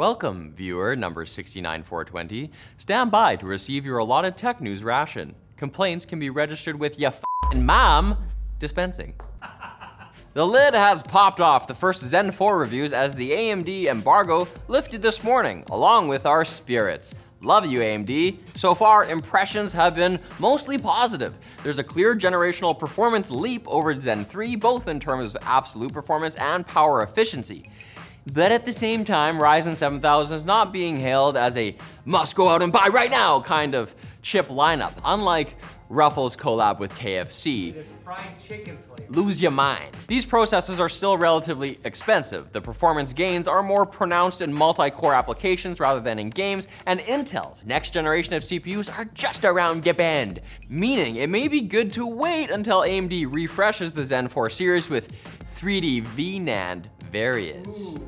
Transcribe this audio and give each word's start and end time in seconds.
Welcome, 0.00 0.54
viewer 0.54 0.96
number 0.96 1.26
69420. 1.26 2.50
Stand 2.78 3.10
by 3.10 3.36
to 3.36 3.44
receive 3.44 3.84
your 3.84 3.98
allotted 3.98 4.34
tech 4.34 4.62
news 4.62 4.82
ration. 4.82 5.34
Complaints 5.58 6.06
can 6.06 6.18
be 6.18 6.30
registered 6.30 6.80
with 6.80 6.98
ya 6.98 7.08
f***ing 7.08 7.66
mom 7.66 8.16
dispensing. 8.58 9.12
The 10.32 10.46
lid 10.46 10.72
has 10.72 11.02
popped 11.02 11.40
off 11.40 11.66
the 11.66 11.74
first 11.74 12.02
Zen 12.02 12.30
4 12.30 12.56
reviews 12.56 12.94
as 12.94 13.14
the 13.14 13.32
AMD 13.32 13.86
embargo 13.88 14.48
lifted 14.68 15.02
this 15.02 15.22
morning, 15.22 15.64
along 15.70 16.08
with 16.08 16.24
our 16.24 16.46
spirits. 16.46 17.14
Love 17.42 17.66
you, 17.66 17.80
AMD. 17.80 18.56
So 18.56 18.74
far, 18.74 19.04
impressions 19.04 19.74
have 19.74 19.96
been 19.96 20.18
mostly 20.38 20.78
positive. 20.78 21.34
There's 21.62 21.78
a 21.78 21.84
clear 21.84 22.14
generational 22.16 22.78
performance 22.78 23.30
leap 23.30 23.68
over 23.68 23.98
Zen 24.00 24.24
3, 24.24 24.56
both 24.56 24.88
in 24.88 24.98
terms 24.98 25.34
of 25.34 25.42
absolute 25.44 25.92
performance 25.92 26.36
and 26.36 26.66
power 26.66 27.02
efficiency. 27.02 27.64
But 28.26 28.52
at 28.52 28.64
the 28.64 28.72
same 28.72 29.04
time, 29.04 29.38
Ryzen 29.38 29.76
7000 29.76 30.36
is 30.36 30.46
not 30.46 30.72
being 30.72 30.96
hailed 30.96 31.36
as 31.36 31.56
a 31.56 31.74
must 32.04 32.36
go 32.36 32.48
out 32.48 32.62
and 32.62 32.72
buy 32.72 32.88
right 32.92 33.10
now 33.10 33.40
kind 33.40 33.74
of 33.74 33.94
chip 34.22 34.48
lineup, 34.48 34.92
unlike 35.04 35.56
Ruffles 35.90 36.36
collab 36.36 36.78
with 36.78 36.94
KFC. 36.94 37.84
Fried 38.04 38.38
chicken 38.38 38.78
flavor. 38.78 39.10
Lose 39.10 39.42
your 39.42 39.50
mind. 39.50 39.90
These 40.06 40.24
processors 40.24 40.78
are 40.78 40.88
still 40.88 41.18
relatively 41.18 41.80
expensive. 41.82 42.52
The 42.52 42.60
performance 42.60 43.12
gains 43.12 43.48
are 43.48 43.60
more 43.60 43.84
pronounced 43.84 44.40
in 44.40 44.52
multi 44.52 44.90
core 44.90 45.14
applications 45.14 45.80
rather 45.80 45.98
than 45.98 46.20
in 46.20 46.30
games, 46.30 46.68
and 46.86 47.00
Intel's 47.00 47.64
next 47.64 47.90
generation 47.90 48.34
of 48.34 48.44
CPUs 48.44 48.96
are 48.96 49.06
just 49.14 49.44
around 49.44 49.82
the 49.82 49.92
bend. 49.92 50.40
Meaning, 50.68 51.16
it 51.16 51.28
may 51.28 51.48
be 51.48 51.62
good 51.62 51.92
to 51.94 52.06
wait 52.06 52.50
until 52.50 52.82
AMD 52.82 53.26
refreshes 53.32 53.92
the 53.92 54.04
Zen 54.04 54.28
4 54.28 54.48
series 54.48 54.88
with 54.88 55.10
3D 55.44 56.04
VNAND 56.04 56.84
variants. 57.10 57.98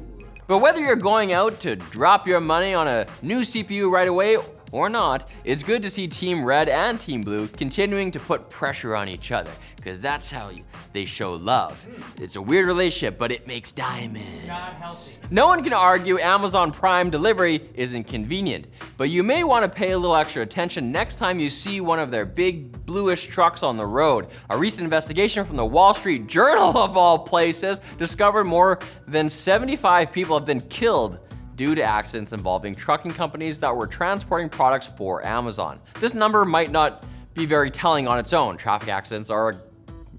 But 0.46 0.58
whether 0.58 0.80
you're 0.80 0.96
going 0.96 1.32
out 1.32 1.60
to 1.60 1.76
drop 1.76 2.26
your 2.26 2.40
money 2.40 2.74
on 2.74 2.88
a 2.88 3.06
new 3.22 3.40
CPU 3.40 3.90
right 3.90 4.08
away 4.08 4.36
or 4.72 4.88
not, 4.88 5.28
it's 5.44 5.62
good 5.62 5.82
to 5.82 5.90
see 5.90 6.08
Team 6.08 6.44
Red 6.44 6.68
and 6.68 6.98
Team 6.98 7.22
Blue 7.22 7.46
continuing 7.46 8.10
to 8.10 8.18
put 8.18 8.48
pressure 8.48 8.96
on 8.96 9.08
each 9.08 9.30
other, 9.30 9.50
because 9.76 10.00
that's 10.00 10.30
how 10.30 10.48
you, 10.48 10.64
they 10.92 11.04
show 11.04 11.34
love. 11.34 11.86
It's 12.18 12.36
a 12.36 12.42
weird 12.42 12.66
relationship, 12.66 13.18
but 13.18 13.30
it 13.30 13.46
makes 13.46 13.70
diamonds. 13.70 15.20
No 15.30 15.46
one 15.46 15.62
can 15.62 15.72
argue 15.72 16.18
Amazon 16.18 16.72
Prime 16.72 17.10
delivery 17.10 17.68
isn't 17.74 18.04
convenient, 18.04 18.66
but 18.96 19.08
you 19.08 19.22
may 19.22 19.44
want 19.44 19.64
to 19.64 19.68
pay 19.68 19.92
a 19.92 19.98
little 19.98 20.16
extra 20.16 20.42
attention 20.42 20.90
next 20.90 21.16
time 21.16 21.38
you 21.38 21.50
see 21.50 21.80
one 21.80 21.98
of 21.98 22.10
their 22.10 22.26
big 22.26 22.84
bluish 22.84 23.26
trucks 23.26 23.62
on 23.62 23.76
the 23.76 23.86
road. 23.86 24.28
A 24.50 24.56
recent 24.56 24.84
investigation 24.84 25.44
from 25.44 25.56
the 25.56 25.64
Wall 25.64 25.94
Street 25.94 26.26
Journal, 26.26 26.76
of 26.78 26.96
all 26.96 27.18
places, 27.18 27.80
discovered 27.98 28.44
more 28.44 28.78
than 29.06 29.28
75 29.28 30.12
people 30.12 30.36
have 30.36 30.46
been 30.46 30.60
killed 30.60 31.18
due 31.62 31.76
to 31.76 31.82
accidents 31.84 32.32
involving 32.32 32.74
trucking 32.74 33.12
companies 33.12 33.60
that 33.60 33.76
were 33.76 33.86
transporting 33.86 34.48
products 34.48 34.88
for 34.88 35.24
Amazon. 35.24 35.78
This 36.00 36.12
number 36.12 36.44
might 36.44 36.72
not 36.72 37.06
be 37.34 37.46
very 37.46 37.70
telling 37.70 38.08
on 38.08 38.18
its 38.18 38.32
own. 38.32 38.56
Traffic 38.56 38.88
accidents 38.88 39.30
are 39.30 39.54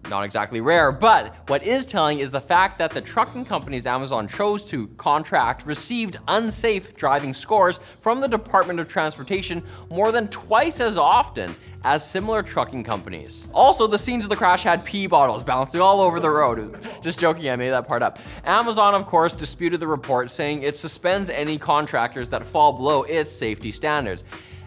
not 0.09 0.23
exactly 0.23 0.61
rare, 0.61 0.91
but 0.91 1.35
what 1.47 1.63
is 1.63 1.85
telling 1.85 2.19
is 2.19 2.31
the 2.31 2.41
fact 2.41 2.77
that 2.77 2.91
the 2.91 3.01
trucking 3.01 3.45
companies 3.45 3.85
Amazon 3.85 4.27
chose 4.27 4.65
to 4.65 4.87
contract 4.89 5.65
received 5.65 6.17
unsafe 6.27 6.95
driving 6.95 7.33
scores 7.33 7.77
from 7.77 8.19
the 8.19 8.27
Department 8.27 8.79
of 8.79 8.87
Transportation 8.87 9.63
more 9.89 10.11
than 10.11 10.27
twice 10.27 10.79
as 10.79 10.97
often 10.97 11.55
as 11.85 12.07
similar 12.07 12.41
trucking 12.41 12.83
companies. 12.83 13.47
Also, 13.53 13.87
the 13.87 13.97
scenes 13.97 14.23
of 14.23 14.29
the 14.29 14.35
crash 14.35 14.63
had 14.63 14.85
pee 14.85 15.07
bottles 15.07 15.43
bouncing 15.43 15.81
all 15.81 16.01
over 16.01 16.19
the 16.19 16.29
road. 16.29 16.79
Just 17.01 17.19
joking, 17.19 17.49
I 17.49 17.55
made 17.55 17.71
that 17.71 17.87
part 17.87 18.01
up. 18.01 18.19
Amazon, 18.45 18.95
of 18.95 19.05
course, 19.05 19.35
disputed 19.35 19.79
the 19.79 19.87
report, 19.87 20.31
saying 20.31 20.63
it 20.63 20.77
suspends 20.77 21.29
any 21.29 21.57
contractors 21.57 22.29
that 22.29 22.45
fall 22.45 22.73
below 22.73 23.03
its 23.03 23.31
safety 23.31 23.71
standards, 23.71 24.23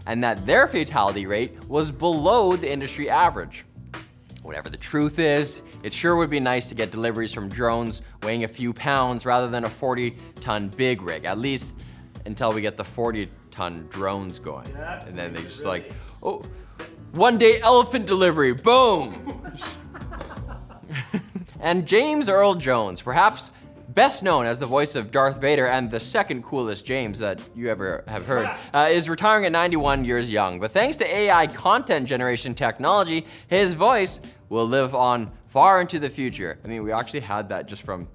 and 0.07 0.23
that 0.23 0.45
their 0.47 0.67
fatality 0.67 1.27
rate 1.27 1.53
was 1.69 1.91
below 1.91 2.57
the 2.57 2.71
industry 2.71 3.09
average. 3.09 3.66
Whatever 4.47 4.71
the 4.71 4.77
truth 4.77 5.19
is, 5.19 5.61
it 5.83 5.93
sure 5.93 6.15
would 6.15 6.31
be 6.31 6.39
nice 6.39 6.69
to 6.69 6.77
get 6.77 6.93
deliveries 6.93 7.35
from 7.35 7.49
drones 7.49 8.03
weighing 8.23 8.45
a 8.45 8.49
few 8.49 8.73
pounds 8.73 9.27
rather 9.27 9.49
than 9.49 9.65
a 9.65 9.69
40 9.69 10.13
ton 10.37 10.69
big 10.69 11.03
rig, 11.03 11.25
at 11.25 11.37
least 11.37 11.75
until 12.27 12.53
we 12.53 12.61
get 12.61 12.77
the 12.77 12.85
40 12.85 13.29
ton 13.51 13.89
drones 13.91 14.39
going. 14.39 14.73
That's 14.73 15.09
and 15.09 15.19
then 15.19 15.33
they 15.33 15.43
just 15.43 15.65
really- 15.65 15.81
like, 15.81 15.93
oh, 16.23 16.43
one 17.11 17.39
day 17.39 17.61
elephant 17.61 18.07
delivery, 18.07 18.53
boom! 18.53 19.43
and 21.61 21.85
James 21.85 22.29
Earl 22.29 22.55
Jones, 22.55 23.03
perhaps 23.03 23.51
best 23.97 24.23
known 24.23 24.45
as 24.45 24.61
the 24.61 24.67
voice 24.67 24.95
of 24.95 25.11
Darth 25.11 25.41
Vader 25.41 25.67
and 25.67 25.91
the 25.91 25.99
second 25.99 26.45
coolest 26.45 26.85
James 26.85 27.19
that 27.19 27.41
you 27.55 27.71
ever 27.71 28.05
have 28.07 28.27
heard, 28.27 28.55
uh, 28.75 28.89
is 28.91 29.09
retiring 29.09 29.47
at 29.47 29.53
91 29.53 30.05
years 30.05 30.31
young. 30.31 30.61
But 30.61 30.71
thanks 30.71 30.97
to 30.99 31.07
AI 31.07 31.47
content 31.47 32.07
generation 32.07 32.55
technology, 32.55 33.27
his 33.49 33.73
voice 33.73 34.21
will 34.49 34.67
live 34.67 34.95
on 34.95 35.33
far 35.47 35.81
into 35.81 35.99
the 35.99 36.11
future. 36.11 36.59
I 36.65 36.69
mean, 36.69 36.83
we 36.83 36.93
actually 36.93 37.21
had 37.21 37.49
that 37.49 37.67
just 37.67 37.83
from 37.83 38.09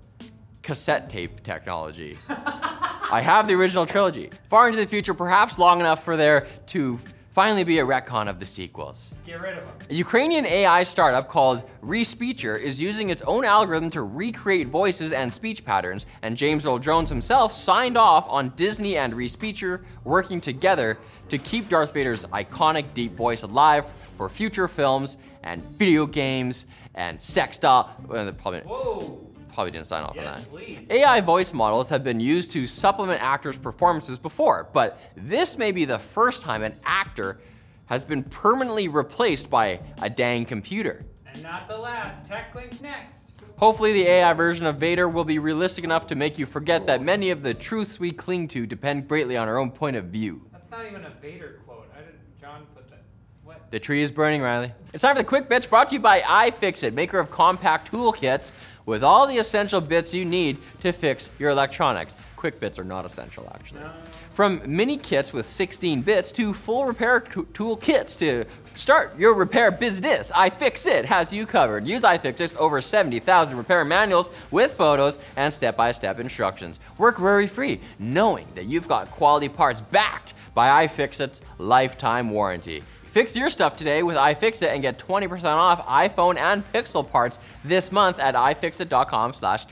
cassette 0.62 1.10
tape 1.10 1.44
technology. 1.44 2.18
I 2.30 3.20
have 3.20 3.48
the 3.48 3.56
original 3.56 3.86
trilogy. 3.86 4.30
Far 4.50 4.68
into 4.68 4.80
the 4.80 4.88
future, 4.88 5.14
perhaps 5.14 5.60
long 5.60 5.82
enough 5.82 6.06
for 6.06 6.16
there 6.16 6.48
to 6.68 6.98
finally 7.32 7.64
be 7.64 7.80
a 7.80 7.86
retcon 7.86 8.28
of 8.28 8.40
the 8.40 8.46
sequels. 8.46 9.14
Get 9.26 9.42
rid 9.42 9.58
of 9.58 9.64
them. 9.64 9.74
A 9.90 9.94
Ukrainian 9.94 10.46
AI 10.46 10.84
startup 10.84 11.30
called 11.30 11.64
Respeecher 11.82 12.60
is 12.60 12.80
using 12.80 13.10
its 13.10 13.22
own 13.24 13.46
algorithm 13.46 13.90
to 13.92 14.02
recreate 14.04 14.68
voices 14.68 15.12
and 15.12 15.32
speech 15.32 15.64
patterns, 15.64 16.06
and 16.22 16.36
James 16.36 16.66
Earl 16.66 16.80
Jones 16.80 17.10
himself 17.10 17.54
signed 17.54 17.98
off 17.98 18.28
on 18.28 18.50
Disney 18.50 18.98
and 18.98 19.14
Respeecher 19.14 19.84
working 20.04 20.42
together 20.42 20.98
to 21.30 21.38
keep 21.38 21.70
Darth 21.70 21.94
Vader's 21.94 22.26
iconic 22.26 22.94
deep 22.94 23.14
voice 23.14 23.44
alive 23.44 23.86
for 24.18 24.28
future 24.30 24.68
films 24.68 25.18
and 25.44 25.64
video 25.64 26.06
games 26.06 26.68
and 26.96 27.22
sex 27.22 27.58
doll. 27.58 27.90
Well, 28.08 28.32
probably, 28.34 28.62
Whoa. 28.62 29.31
Probably 29.54 29.72
didn't 29.72 29.88
sign 29.88 30.04
off 30.04 30.18
on 30.18 30.26
that. 30.26 30.50
please. 30.50 30.80
AI 30.90 31.22
voice 31.22 31.54
models 31.54 31.90
have 31.90 32.04
been 32.04 32.20
used 32.20 32.52
to 32.52 32.68
supplement 32.68 33.22
actors' 33.22 33.58
performances 33.58 34.18
before, 34.18 34.70
but 34.74 35.00
this 35.16 35.58
may 35.58 35.72
be 35.72 35.86
the 35.86 36.00
first 36.00 36.44
time 36.44 36.64
an 36.64 36.76
actor 36.84 37.40
has 37.86 38.04
been 38.04 38.24
permanently 38.24 38.88
replaced 38.88 39.50
by 39.50 39.80
a 40.02 40.10
dang 40.10 40.46
computer. 40.46 41.06
And 41.26 41.44
not 41.44 41.68
the 41.68 41.78
last. 41.78 42.26
Tech 42.26 42.54
link 42.56 42.82
next. 42.82 43.18
Hopefully, 43.58 43.94
the 43.94 44.08
AI 44.08 44.34
version 44.34 44.66
of 44.66 44.78
Vader 44.78 45.08
will 45.08 45.24
be 45.24 45.38
realistic 45.38 45.84
enough 45.84 46.08
to 46.08 46.16
make 46.16 46.40
you 46.40 46.46
forget 46.46 46.88
that 46.88 47.02
many 47.02 47.30
of 47.30 47.44
the 47.44 47.54
truths 47.54 48.00
we 48.00 48.12
cling 48.12 48.48
to 48.48 48.66
depend 48.66 49.08
greatly 49.08 49.38
on 49.38 49.48
our 49.48 49.58
own 49.58 49.70
point 49.70 49.96
of 49.96 50.06
view. 50.06 50.42
That's 50.52 50.72
not 50.72 50.86
even 50.86 51.06
a 51.06 51.12
Vader 51.22 51.60
quote. 51.66 51.88
I 51.96 52.00
didn't. 52.00 52.40
John 52.40 52.66
put 52.74 52.88
that. 52.90 53.04
What? 53.44 53.72
The 53.72 53.80
tree 53.80 54.04
is 54.04 54.12
burning, 54.12 54.42
Riley. 54.42 54.72
It's 54.94 55.02
time 55.02 55.16
for 55.16 55.24
the 55.24 55.28
quick 55.28 55.50
bits 55.50 55.66
brought 55.66 55.88
to 55.88 55.96
you 55.96 56.00
by 56.00 56.20
iFixit, 56.20 56.94
maker 56.94 57.18
of 57.18 57.32
compact 57.32 57.92
toolkits 57.92 58.52
with 58.86 59.04
all 59.04 59.26
the 59.26 59.38
essential 59.38 59.82
bits 59.82 60.14
you 60.14 60.26
need 60.26 60.60
to 60.82 60.92
fix 60.92 61.32
your 61.40 61.50
electronics. 61.50 62.16
Quick 62.36 62.60
bits 62.60 62.78
are 62.78 62.84
not 62.84 63.04
essential, 63.04 63.52
actually. 63.56 63.82
From 64.30 64.62
mini 64.66 64.98
kits 64.98 65.34
with 65.34 65.46
16 65.48 66.04
bits 66.04 66.32
to 66.34 66.54
full 66.54 66.86
repair 66.86 67.20
tool 67.20 67.78
kits 67.78 68.16
to 68.18 68.46
start 68.76 69.18
your 69.18 69.36
repair 69.36 69.72
business, 69.72 70.32
iFixit 70.32 71.06
has 71.06 71.34
you 71.34 71.48
covered. 71.48 71.88
Use 71.88 72.04
iFixit's 72.04 72.56
over 72.56 72.80
70,000 72.80 73.58
repair 73.58 73.84
manuals 73.84 74.30
with 74.52 74.74
photos 74.74 75.18
and 75.36 75.52
step 75.52 75.76
by 75.76 75.92
step 75.92 76.20
instructions. 76.20 76.80
Work 77.00 77.20
worry 77.20 77.48
free, 77.48 77.80
knowing 77.98 78.48
that 78.54 78.66
you've 78.66 78.88
got 78.88 79.10
quality 79.10 79.50
parts 79.50 79.82
backed 79.82 80.36
by 80.54 80.86
iFixit's 80.86 81.42
lifetime 81.58 82.30
warranty. 82.30 82.84
Fix 83.12 83.36
your 83.36 83.50
stuff 83.50 83.76
today 83.76 84.04
with 84.04 84.16
iFixit 84.16 84.70
and 84.70 84.82
get 84.82 84.98
20% 84.98 85.44
off 85.44 85.86
iPhone 85.86 86.38
and 86.38 86.64
Pixel 86.72 87.06
parts 87.06 87.40
this 87.62 87.92
month 87.92 88.20
at 88.20 88.36
ifixit.com 88.36 89.34
slash. 89.34 89.66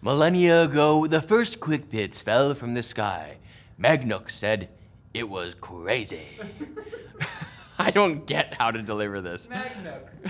Millennia 0.00 0.62
ago, 0.62 1.08
the 1.08 1.20
first 1.20 1.58
quick 1.58 1.90
bits 1.90 2.20
fell 2.20 2.54
from 2.54 2.74
the 2.74 2.82
sky. 2.84 3.38
Magnuk 3.76 4.30
said 4.30 4.68
it 5.12 5.28
was 5.28 5.56
crazy. 5.56 6.38
I 7.88 7.90
don't 7.90 8.26
get 8.26 8.52
how 8.52 8.70
to 8.70 8.82
deliver 8.82 9.22
this. 9.22 9.48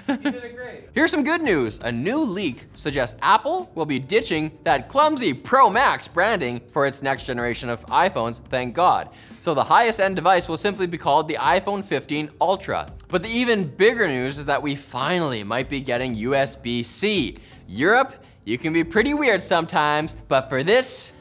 You 0.09 0.17
did 0.17 0.45
it 0.45 0.55
great. 0.55 0.91
Here's 0.95 1.11
some 1.11 1.25
good 1.25 1.43
news. 1.43 1.81
A 1.83 1.91
new 1.91 2.21
leak 2.21 2.67
suggests 2.77 3.19
Apple 3.21 3.69
will 3.75 3.85
be 3.85 3.99
ditching 3.99 4.57
that 4.63 4.89
clumsy 4.89 5.35
Pro 5.35 5.69
Max 5.69 6.07
branding 6.07 6.61
for 6.69 6.87
its 6.87 7.03
next 7.03 7.25
generation 7.25 7.69
of 7.69 7.85
iPhones, 7.87 8.41
thank 8.49 8.77
God. 8.77 9.09
So 9.41 9.55
the 9.55 9.65
highest 9.65 9.99
end 9.99 10.15
device 10.15 10.49
will 10.49 10.57
simply 10.57 10.87
be 10.87 10.99
called 10.99 11.27
the 11.27 11.35
iPhone 11.35 11.83
15 11.83 12.31
Ultra. 12.41 12.93
But 13.09 13.25
the 13.25 13.29
even 13.29 13.67
bigger 13.67 14.07
news 14.07 14.39
is 14.39 14.47
that 14.47 14.63
we 14.63 14.77
finally 14.77 15.43
might 15.43 15.69
be 15.69 15.81
getting 15.81 16.15
USB 16.15 16.85
C. 16.85 17.35
Europe, 17.67 18.25
you 18.45 18.57
can 18.57 18.73
be 18.73 18.85
pretty 18.85 19.15
weird 19.15 19.43
sometimes, 19.43 20.15
but 20.29 20.49
for 20.49 20.63
this, 20.63 21.13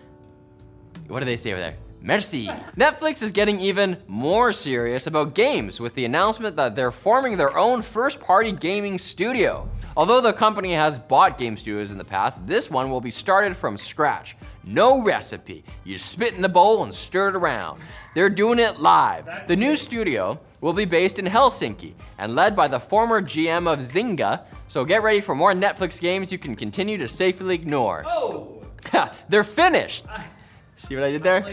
what 1.08 1.20
do 1.22 1.26
they 1.26 1.36
say 1.36 1.52
over 1.54 1.62
there? 1.62 1.78
Merci. 2.02 2.48
Netflix 2.76 3.24
is 3.24 3.32
getting 3.32 3.60
even 3.60 3.98
more 4.08 4.52
serious 4.52 5.08
about 5.08 5.34
games 5.34 5.80
with 5.80 5.94
the 5.94 6.06
announcement 6.06 6.56
that 6.56 6.76
they're 6.76 6.92
forming 6.92 7.38
their 7.38 7.58
own 7.58 7.82
first 7.82 8.20
party 8.20 8.52
gaming 8.52 8.98
studio. 8.98 9.68
Although 9.96 10.22
the 10.22 10.32
company 10.32 10.74
has 10.74 11.00
bought 11.00 11.38
game 11.38 11.58
studios 11.58 11.92
in 11.92 11.98
the 11.98 12.06
past, 12.06 12.46
this 12.46 12.70
one 12.70 12.92
will 12.92 13.02
be 13.02 13.10
started 13.10 13.58
from 13.58 13.78
scratch. 13.78 14.38
No 14.64 15.04
recipe. 15.04 15.64
You 15.86 15.98
spit 15.98 16.36
in 16.36 16.42
the 16.42 16.50
bowl 16.50 16.84
and 16.84 16.94
stir 16.94 17.30
it 17.30 17.36
around. 17.36 17.82
They're 18.14 18.30
doing 18.30 18.60
it 18.60 18.80
live. 18.80 19.48
The 19.48 19.56
new 19.56 19.76
studio 19.76 20.40
will 20.62 20.74
be 20.74 20.86
based 20.86 21.20
in 21.20 21.26
Helsinki 21.26 21.94
and 22.20 22.36
led 22.36 22.56
by 22.56 22.68
the 22.68 22.80
former 22.80 23.22
GM 23.22 23.72
of 23.72 23.80
Zynga, 23.80 24.42
so 24.68 24.86
get 24.86 25.04
ready 25.04 25.22
for 25.22 25.36
more 25.36 25.54
Netflix 25.54 26.00
games 26.00 26.32
you 26.32 26.38
can 26.38 26.56
continue 26.56 26.98
to 26.98 27.08
safely 27.08 27.56
ignore. 27.56 28.04
Oh! 28.06 28.64
They're 29.30 29.44
finished! 29.44 30.06
See 30.76 30.96
what 30.96 31.04
I 31.04 31.12
did 31.12 31.24
there? 31.24 31.46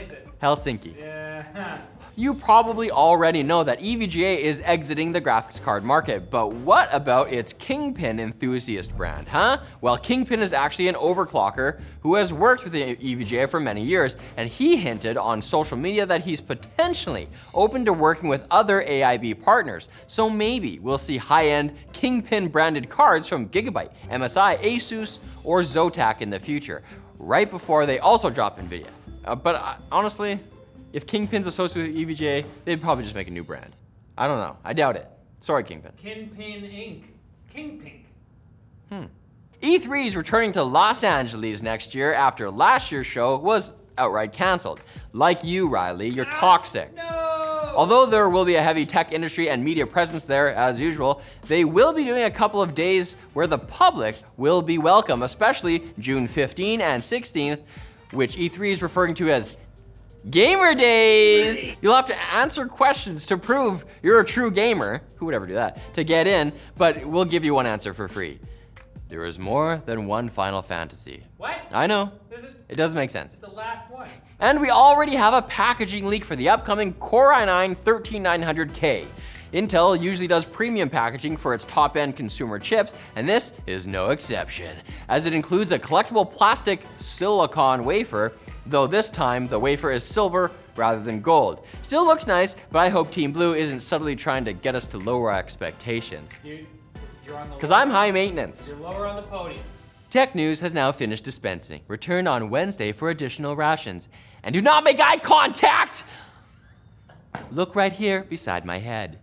Helsinki. 0.44 0.96
Yeah. 0.98 1.78
You 2.16 2.34
probably 2.34 2.92
already 2.92 3.42
know 3.42 3.64
that 3.64 3.80
EVGA 3.80 4.38
is 4.38 4.60
exiting 4.64 5.10
the 5.10 5.20
graphics 5.20 5.60
card 5.60 5.82
market, 5.82 6.30
but 6.30 6.52
what 6.52 6.88
about 6.92 7.32
its 7.32 7.52
Kingpin 7.52 8.20
enthusiast 8.20 8.96
brand, 8.96 9.28
huh? 9.28 9.58
Well, 9.80 9.96
Kingpin 9.98 10.38
is 10.38 10.52
actually 10.52 10.86
an 10.86 10.94
overclocker 10.94 11.80
who 12.02 12.14
has 12.14 12.32
worked 12.32 12.62
with 12.62 12.72
the 12.72 12.94
EVGA 12.94 13.48
for 13.48 13.58
many 13.58 13.82
years, 13.82 14.16
and 14.36 14.48
he 14.48 14.76
hinted 14.76 15.16
on 15.16 15.42
social 15.42 15.76
media 15.76 16.06
that 16.06 16.20
he's 16.20 16.40
potentially 16.40 17.28
open 17.52 17.84
to 17.84 17.92
working 17.92 18.28
with 18.28 18.46
other 18.48 18.84
AIB 18.84 19.42
partners. 19.42 19.88
So 20.06 20.30
maybe 20.30 20.78
we'll 20.78 20.98
see 20.98 21.16
high-end 21.16 21.74
Kingpin 21.92 22.46
branded 22.46 22.88
cards 22.88 23.26
from 23.26 23.48
Gigabyte, 23.48 23.90
MSI, 24.08 24.62
Asus, 24.62 25.18
or 25.42 25.62
Zotac 25.62 26.20
in 26.20 26.30
the 26.30 26.38
future, 26.38 26.84
right 27.18 27.50
before 27.50 27.86
they 27.86 27.98
also 27.98 28.30
drop 28.30 28.60
NVIDIA. 28.60 28.86
Uh, 29.24 29.34
but 29.34 29.56
uh, 29.56 29.74
honestly, 29.90 30.38
if 30.92 31.06
Kingpin's 31.06 31.46
associated 31.46 31.94
with 31.94 32.18
EVGA, 32.18 32.44
they'd 32.64 32.80
probably 32.80 33.04
just 33.04 33.14
make 33.14 33.28
a 33.28 33.30
new 33.30 33.44
brand. 33.44 33.74
I 34.16 34.28
don't 34.28 34.38
know. 34.38 34.56
I 34.64 34.72
doubt 34.72 34.96
it. 34.96 35.08
Sorry, 35.40 35.64
Kingpin. 35.64 35.92
Kingpin 35.96 36.62
Inc. 36.62 37.02
Kingpink. 37.54 38.00
Hmm. 38.90 39.04
E3 39.62 40.06
is 40.06 40.16
returning 40.16 40.52
to 40.52 40.62
Los 40.62 41.04
Angeles 41.04 41.62
next 41.62 41.94
year 41.94 42.12
after 42.12 42.50
last 42.50 42.92
year's 42.92 43.06
show 43.06 43.36
was 43.36 43.70
outright 43.96 44.32
canceled. 44.32 44.80
Like 45.12 45.42
you, 45.44 45.68
Riley, 45.68 46.08
you're 46.08 46.24
toxic. 46.26 46.94
No! 46.94 47.72
Although 47.76 48.06
there 48.06 48.28
will 48.28 48.44
be 48.44 48.54
a 48.54 48.62
heavy 48.62 48.86
tech 48.86 49.12
industry 49.12 49.48
and 49.48 49.64
media 49.64 49.86
presence 49.86 50.24
there 50.24 50.54
as 50.54 50.80
usual, 50.80 51.20
they 51.48 51.64
will 51.64 51.92
be 51.92 52.04
doing 52.04 52.24
a 52.24 52.30
couple 52.30 52.62
of 52.62 52.74
days 52.74 53.16
where 53.32 53.46
the 53.46 53.58
public 53.58 54.16
will 54.36 54.62
be 54.62 54.78
welcome, 54.78 55.22
especially 55.22 55.82
June 55.98 56.28
15 56.28 56.80
and 56.80 57.02
16th, 57.02 57.60
which 58.14 58.36
E3 58.36 58.72
is 58.72 58.82
referring 58.82 59.14
to 59.14 59.30
as 59.30 59.56
Gamer 60.30 60.74
Days! 60.74 61.76
You'll 61.82 61.94
have 61.94 62.06
to 62.06 62.34
answer 62.34 62.66
questions 62.66 63.26
to 63.26 63.36
prove 63.36 63.84
you're 64.02 64.20
a 64.20 64.24
true 64.24 64.50
gamer. 64.50 65.02
Who 65.16 65.26
would 65.26 65.34
ever 65.34 65.46
do 65.46 65.54
that? 65.54 65.94
To 65.94 66.04
get 66.04 66.26
in, 66.26 66.52
but 66.76 67.04
we'll 67.04 67.26
give 67.26 67.44
you 67.44 67.54
one 67.54 67.66
answer 67.66 67.92
for 67.92 68.08
free. 68.08 68.38
There 69.08 69.24
is 69.26 69.38
more 69.38 69.82
than 69.84 70.06
one 70.06 70.30
Final 70.30 70.62
Fantasy. 70.62 71.24
What? 71.36 71.56
I 71.72 71.86
know. 71.86 72.10
Is 72.30 72.44
It 72.70 72.76
doesn't 72.76 72.96
make 72.96 73.10
sense. 73.10 73.34
the 73.34 73.48
last 73.48 73.90
one. 73.90 74.08
And 74.40 74.60
we 74.60 74.70
already 74.70 75.14
have 75.14 75.34
a 75.34 75.42
packaging 75.42 76.06
leak 76.06 76.24
for 76.24 76.36
the 76.36 76.48
upcoming 76.48 76.94
Core 76.94 77.32
i9 77.34 77.76
13900K. 77.76 79.04
Intel 79.54 80.00
usually 80.00 80.26
does 80.26 80.44
premium 80.44 80.90
packaging 80.90 81.36
for 81.36 81.54
its 81.54 81.64
top 81.64 81.96
end 81.96 82.16
consumer 82.16 82.58
chips, 82.58 82.92
and 83.14 83.28
this 83.28 83.52
is 83.68 83.86
no 83.86 84.10
exception, 84.10 84.76
as 85.08 85.26
it 85.26 85.32
includes 85.32 85.70
a 85.70 85.78
collectible 85.78 86.28
plastic 86.28 86.84
silicon 86.96 87.84
wafer, 87.84 88.32
though 88.66 88.88
this 88.88 89.10
time 89.10 89.46
the 89.46 89.58
wafer 89.58 89.92
is 89.92 90.02
silver 90.02 90.50
rather 90.74 91.00
than 91.00 91.20
gold. 91.20 91.64
Still 91.82 92.04
looks 92.04 92.26
nice, 92.26 92.56
but 92.70 92.80
I 92.80 92.88
hope 92.88 93.12
Team 93.12 93.32
Blue 93.32 93.54
isn't 93.54 93.78
subtly 93.78 94.16
trying 94.16 94.44
to 94.44 94.52
get 94.52 94.74
us 94.74 94.88
to 94.88 94.98
lower 94.98 95.30
our 95.30 95.38
expectations. 95.38 96.32
You, 96.42 96.66
you're 97.24 97.36
on 97.36 97.48
the. 97.48 97.54
Because 97.54 97.70
I'm 97.70 97.90
high 97.90 98.10
maintenance. 98.10 98.66
You're 98.66 98.76
lower 98.78 99.06
on 99.06 99.14
the 99.14 99.22
podium. 99.22 99.62
Tech 100.10 100.34
News 100.34 100.58
has 100.60 100.74
now 100.74 100.90
finished 100.90 101.22
dispensing. 101.22 101.80
Return 101.86 102.26
on 102.26 102.50
Wednesday 102.50 102.90
for 102.90 103.08
additional 103.08 103.54
rations. 103.54 104.08
And 104.42 104.52
do 104.52 104.60
not 104.60 104.82
make 104.82 104.98
eye 104.98 105.18
contact! 105.18 106.04
Look 107.52 107.76
right 107.76 107.92
here 107.92 108.24
beside 108.24 108.64
my 108.64 108.78
head. 108.78 109.20